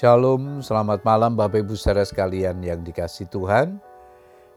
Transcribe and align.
Shalom, 0.00 0.64
selamat 0.64 1.04
malam 1.04 1.36
Bapak 1.36 1.60
Ibu 1.60 1.76
saudara 1.76 2.08
sekalian 2.08 2.64
yang 2.64 2.80
dikasih 2.80 3.28
Tuhan. 3.28 3.76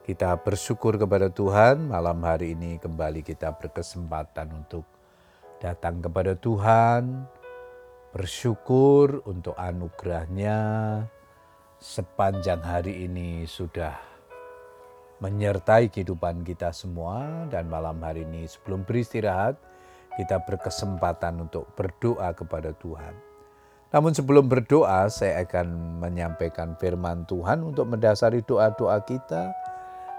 Kita 0.07 0.39
bersyukur 0.39 0.95
kepada 0.95 1.27
Tuhan 1.27 1.91
malam 1.91 2.23
hari 2.23 2.55
ini 2.55 2.79
kembali 2.79 3.19
kita 3.27 3.51
berkesempatan 3.59 4.55
untuk 4.55 4.87
datang 5.59 5.99
kepada 5.99 6.39
Tuhan, 6.39 7.27
bersyukur 8.15 9.19
untuk 9.27 9.51
anugerahnya 9.59 10.59
sepanjang 11.75 12.63
hari 12.63 13.03
ini 13.03 13.43
sudah 13.43 13.99
menyertai 15.19 15.91
kehidupan 15.91 16.47
kita 16.47 16.71
semua 16.71 17.51
dan 17.51 17.67
malam 17.67 17.99
hari 17.99 18.23
ini 18.23 18.47
sebelum 18.47 18.87
beristirahat 18.87 19.59
kita 20.15 20.39
berkesempatan 20.47 21.43
untuk 21.43 21.67
berdoa 21.75 22.31
kepada 22.31 22.71
Tuhan. 22.79 23.32
Namun 23.93 24.09
sebelum 24.09 24.49
berdoa 24.49 25.05
saya 25.05 25.45
akan 25.45 26.01
menyampaikan 26.01 26.73
firman 26.81 27.29
Tuhan 27.29 27.61
untuk 27.61 27.93
mendasari 27.93 28.41
doa-doa 28.41 28.97
kita 29.05 29.53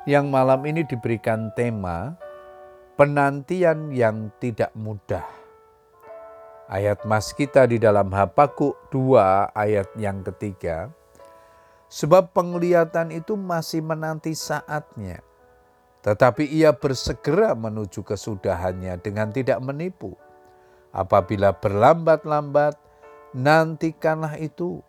yang 0.07 0.31
malam 0.31 0.63
ini 0.63 0.87
diberikan 0.87 1.51
tema 1.59 2.15
penantian 2.95 3.91
yang 3.91 4.31
tidak 4.39 4.71
mudah. 4.79 5.27
Ayat 6.71 7.03
mas 7.03 7.35
kita 7.35 7.67
di 7.67 7.83
dalam 7.83 8.15
Habakuk 8.15 8.79
2 8.95 9.53
ayat 9.53 9.91
yang 9.99 10.23
ketiga. 10.23 10.95
Sebab 11.91 12.31
penglihatan 12.31 13.11
itu 13.11 13.35
masih 13.37 13.83
menanti 13.85 14.33
saatnya. 14.39 15.21
Tetapi 16.01 16.47
ia 16.47 16.73
bersegera 16.73 17.53
menuju 17.59 18.07
kesudahannya 18.07 18.99
dengan 19.03 19.31
tidak 19.31 19.61
menipu. 19.61 20.17
Apabila 20.91 21.53
berlambat-lambat, 21.55 22.79
nantikanlah 23.35 24.39
itu 24.39 24.81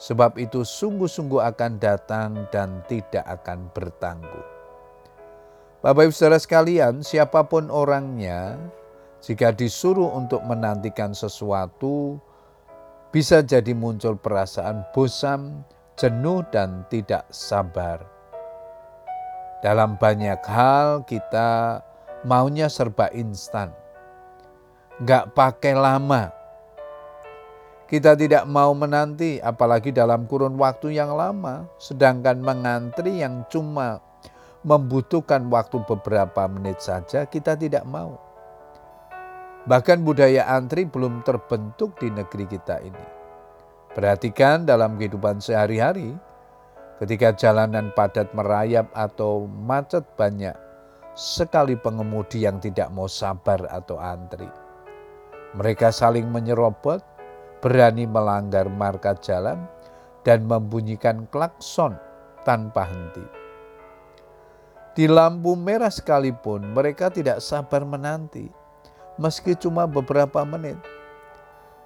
sebab 0.00 0.40
itu 0.40 0.64
sungguh-sungguh 0.64 1.44
akan 1.44 1.76
datang 1.76 2.48
dan 2.48 2.80
tidak 2.88 3.26
akan 3.28 3.68
bertangguh. 3.76 4.46
Bapak 5.84 6.08
Ibu 6.08 6.12
Saudara 6.12 6.40
sekalian, 6.40 7.04
siapa 7.04 7.44
pun 7.44 7.68
orangnya, 7.68 8.56
jika 9.20 9.52
disuruh 9.52 10.08
untuk 10.16 10.40
menantikan 10.44 11.12
sesuatu, 11.12 12.16
bisa 13.12 13.44
jadi 13.44 13.76
muncul 13.76 14.16
perasaan 14.16 14.88
bosan, 14.96 15.64
jenuh, 16.00 16.44
dan 16.48 16.84
tidak 16.88 17.28
sabar. 17.28 18.00
Dalam 19.60 20.00
banyak 20.00 20.40
hal 20.48 21.04
kita 21.04 21.80
maunya 22.24 22.72
serba 22.72 23.12
instan, 23.12 23.72
nggak 25.00 25.36
pakai 25.36 25.76
lama, 25.76 26.32
kita 27.90 28.14
tidak 28.14 28.46
mau 28.46 28.70
menanti, 28.70 29.42
apalagi 29.42 29.90
dalam 29.90 30.30
kurun 30.30 30.54
waktu 30.54 30.94
yang 30.94 31.10
lama, 31.10 31.66
sedangkan 31.82 32.38
mengantri 32.38 33.18
yang 33.18 33.42
cuma 33.50 33.98
membutuhkan 34.62 35.50
waktu 35.50 35.82
beberapa 35.82 36.46
menit 36.46 36.78
saja, 36.78 37.26
kita 37.26 37.58
tidak 37.58 37.82
mau. 37.90 38.14
Bahkan 39.66 40.06
budaya 40.06 40.46
antri 40.54 40.86
belum 40.86 41.26
terbentuk 41.26 41.98
di 41.98 42.14
negeri 42.14 42.46
kita 42.46 42.78
ini. 42.78 43.06
Perhatikan 43.90 44.62
dalam 44.62 44.94
kehidupan 44.94 45.42
sehari-hari, 45.42 46.14
ketika 47.02 47.34
jalanan 47.34 47.90
padat 47.98 48.30
merayap 48.38 48.86
atau 48.94 49.50
macet 49.50 50.06
banyak, 50.14 50.54
sekali 51.18 51.74
pengemudi 51.74 52.46
yang 52.46 52.62
tidak 52.62 52.86
mau 52.94 53.10
sabar 53.10 53.66
atau 53.66 53.98
antri. 53.98 54.46
Mereka 55.58 55.90
saling 55.90 56.30
menyerobot, 56.30 57.02
berani 57.60 58.08
melanggar 58.08 58.66
marka 58.66 59.16
jalan 59.20 59.68
dan 60.24 60.44
membunyikan 60.44 61.28
klakson 61.28 61.96
tanpa 62.44 62.88
henti. 62.88 63.24
Di 64.96 65.06
lampu 65.06 65.54
merah 65.54 65.92
sekalipun 65.92 66.74
mereka 66.74 67.08
tidak 67.08 67.38
sabar 67.40 67.86
menanti, 67.86 68.50
meski 69.16 69.54
cuma 69.54 69.86
beberapa 69.86 70.42
menit. 70.42 70.76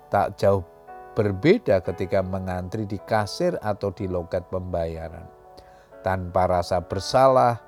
Tak 0.09 0.41
jauh 0.41 0.65
berbeda 1.15 1.79
ketika 1.85 2.25
mengantri 2.25 2.89
di 2.89 2.99
kasir 2.99 3.55
atau 3.63 3.95
di 3.95 4.11
loket 4.11 4.47
pembayaran. 4.51 5.27
Tanpa 6.03 6.49
rasa 6.51 6.83
bersalah, 6.85 7.61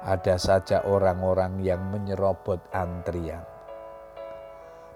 ada 0.00 0.36
saja 0.40 0.80
orang-orang 0.86 1.60
yang 1.60 1.80
menyerobot 1.92 2.60
antrian. 2.72 3.42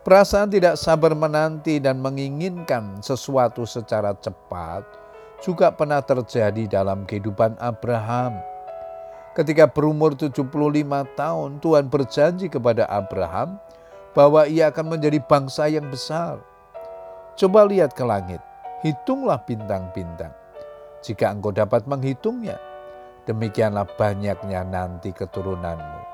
Perasaan 0.05 0.53
tidak 0.53 0.77
sabar 0.77 1.17
menanti 1.17 1.81
dan 1.81 1.97
menginginkan 1.97 3.01
sesuatu 3.01 3.65
secara 3.65 4.13
cepat 4.13 4.85
juga 5.41 5.73
pernah 5.73 6.05
terjadi 6.05 6.69
dalam 6.69 7.09
kehidupan 7.09 7.57
Abraham. 7.57 8.37
Ketika 9.33 9.65
berumur 9.65 10.13
75 10.13 10.45
tahun, 11.17 11.57
Tuhan 11.57 11.89
berjanji 11.89 12.53
kepada 12.53 12.85
Abraham 12.93 13.57
bahwa 14.13 14.45
ia 14.45 14.69
akan 14.69 14.93
menjadi 14.93 15.25
bangsa 15.25 15.73
yang 15.73 15.89
besar. 15.89 16.37
Coba 17.41 17.65
lihat 17.65 17.97
ke 17.97 18.05
langit, 18.05 18.45
hitunglah 18.85 19.41
bintang-bintang. 19.49 20.37
Jika 21.01 21.33
engkau 21.33 21.49
dapat 21.49 21.89
menghitungnya, 21.89 22.61
demikianlah 23.25 23.89
banyaknya 23.97 24.69
nanti 24.69 25.17
keturunanmu. 25.17 26.05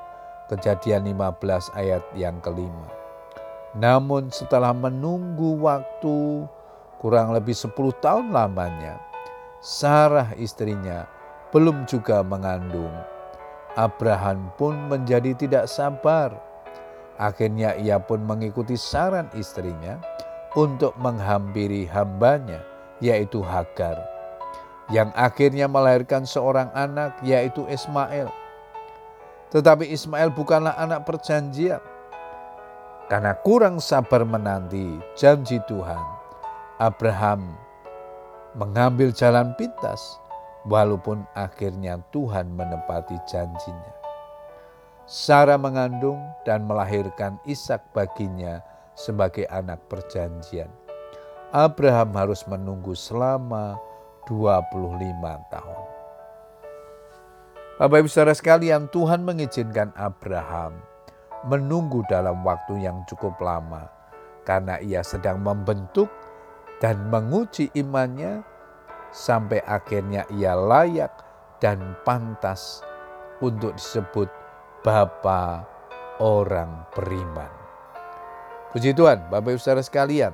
Kejadian 0.47 1.11
15 1.11 1.75
ayat 1.75 2.07
yang 2.15 2.39
kelima. 2.39 3.00
Namun 3.79 4.35
setelah 4.35 4.75
menunggu 4.75 5.55
waktu 5.63 6.47
kurang 6.99 7.31
lebih 7.31 7.55
10 7.55 7.71
tahun 8.03 8.35
lamanya, 8.35 8.99
Sarah 9.63 10.35
istrinya 10.41 11.07
belum 11.55 11.87
juga 11.87 12.25
mengandung. 12.27 12.91
Abraham 13.79 14.51
pun 14.59 14.75
menjadi 14.91 15.37
tidak 15.39 15.71
sabar. 15.71 16.35
Akhirnya 17.21 17.77
ia 17.77 18.01
pun 18.01 18.25
mengikuti 18.25 18.75
saran 18.75 19.29
istrinya 19.37 20.01
untuk 20.59 20.97
menghampiri 20.99 21.87
hambanya, 21.87 22.65
yaitu 22.99 23.45
Hagar, 23.45 24.01
yang 24.91 25.13
akhirnya 25.15 25.71
melahirkan 25.71 26.27
seorang 26.27 26.73
anak, 26.75 27.15
yaitu 27.23 27.63
Ismail. 27.69 28.33
Tetapi 29.53 29.87
Ismail 29.93 30.33
bukanlah 30.33 30.75
anak 30.81 31.05
perjanjian, 31.07 31.79
karena 33.11 33.35
kurang 33.43 33.83
sabar 33.83 34.23
menanti 34.23 35.03
janji 35.19 35.59
Tuhan, 35.67 35.99
Abraham 36.79 37.59
mengambil 38.55 39.11
jalan 39.11 39.51
pintas 39.59 39.99
walaupun 40.63 41.27
akhirnya 41.35 41.99
Tuhan 42.15 42.55
menepati 42.55 43.19
janjinya. 43.27 43.95
Sarah 45.11 45.59
mengandung 45.59 46.23
dan 46.47 46.71
melahirkan 46.71 47.35
Ishak 47.43 47.83
baginya 47.91 48.63
sebagai 48.95 49.43
anak 49.51 49.83
perjanjian. 49.91 50.71
Abraham 51.51 52.15
harus 52.15 52.47
menunggu 52.47 52.95
selama 52.95 53.75
25 54.31 54.71
tahun. 55.51 55.83
Bapak 57.75 58.07
Ibu 58.07 58.09
Saudara 58.13 58.39
sekalian, 58.39 58.87
Tuhan 58.95 59.27
mengizinkan 59.27 59.91
Abraham 59.99 60.90
menunggu 61.47 62.05
dalam 62.09 62.45
waktu 62.45 62.85
yang 62.85 63.05
cukup 63.09 63.39
lama. 63.41 63.89
Karena 64.45 64.81
ia 64.81 65.05
sedang 65.05 65.41
membentuk 65.41 66.09
dan 66.81 67.13
menguji 67.13 67.71
imannya 67.77 68.43
sampai 69.13 69.61
akhirnya 69.69 70.25
ia 70.33 70.57
layak 70.57 71.13
dan 71.61 71.95
pantas 72.09 72.81
untuk 73.45 73.77
disebut 73.77 74.29
Bapa 74.81 75.69
orang 76.25 76.89
beriman. 76.97 77.53
Puji 78.73 78.97
Tuhan, 78.97 79.29
Bapak 79.29 79.57
Ibu 79.57 79.61
Saudara 79.61 79.85
sekalian, 79.85 80.33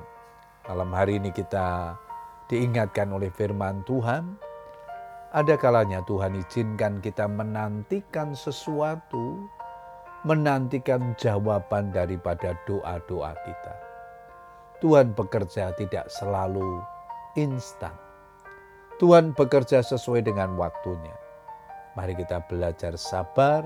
malam 0.69 0.87
hari 0.95 1.19
ini 1.19 1.35
kita 1.35 1.99
diingatkan 2.47 3.11
oleh 3.11 3.27
firman 3.33 3.83
Tuhan, 3.83 4.39
ada 5.35 5.59
kalanya 5.59 5.99
Tuhan 6.07 6.39
izinkan 6.39 7.03
kita 7.03 7.27
menantikan 7.27 8.31
sesuatu 8.31 9.51
menantikan 10.27 11.15
jawaban 11.15 11.95
daripada 11.95 12.51
doa-doa 12.67 13.31
kita. 13.47 13.75
Tuhan 14.83 15.15
bekerja 15.15 15.71
tidak 15.79 16.11
selalu 16.11 16.83
instan. 17.39 17.95
Tuhan 18.99 19.31
bekerja 19.31 19.79
sesuai 19.79 20.27
dengan 20.27 20.59
waktunya. 20.59 21.15
Mari 21.95 22.13
kita 22.19 22.43
belajar 22.45 22.99
sabar 22.99 23.65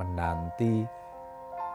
menanti 0.00 0.88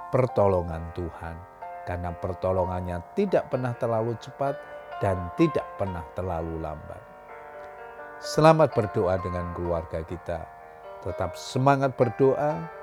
pertolongan 0.09 0.81
Tuhan. 0.97 1.38
Karena 1.85 2.15
pertolongannya 2.15 3.00
tidak 3.13 3.53
pernah 3.53 3.75
terlalu 3.77 4.18
cepat 4.18 4.56
dan 5.03 5.30
tidak 5.38 5.68
pernah 5.77 6.03
terlalu 6.15 6.57
lambat. 6.63 7.00
Selamat 8.24 8.71
berdoa 8.71 9.19
dengan 9.19 9.51
keluarga 9.51 10.00
kita. 10.00 10.47
Tetap 11.03 11.35
semangat 11.35 12.00
berdoa, 12.00 12.82